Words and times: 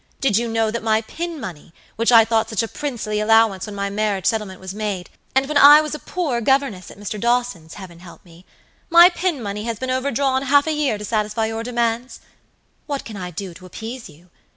Do 0.19 0.29
you 0.29 0.47
know 0.47 0.71
that 0.71 0.81
my 0.81 1.01
pin 1.03 1.39
money, 1.39 1.75
which 1.95 2.11
I 2.11 2.25
thought 2.25 2.49
such 2.49 2.63
a 2.63 2.67
princely 2.67 3.19
allowance 3.19 3.67
when 3.67 3.75
my 3.75 3.91
marriage 3.91 4.25
settlement 4.25 4.59
was 4.59 4.73
made, 4.73 5.11
and 5.35 5.45
when 5.47 5.59
I 5.59 5.79
was 5.79 5.93
a 5.93 5.99
poor 5.99 6.41
governess 6.41 6.89
at 6.89 6.97
Mr. 6.97 7.19
Dawson's, 7.21 7.75
Heaven 7.75 7.99
help 7.99 8.25
me! 8.25 8.43
my 8.89 9.09
pin 9.09 9.43
money 9.43 9.65
has 9.65 9.77
been 9.77 9.91
overdrawn 9.91 10.41
half 10.41 10.65
a 10.65 10.73
year 10.73 10.97
to 10.97 11.05
satisfy 11.05 11.45
your 11.45 11.61
demands? 11.61 12.19
What 12.87 13.05
can 13.05 13.15
I 13.15 13.29
do 13.29 13.53
to 13.53 13.65
appease 13.67 14.09
you? 14.09 14.31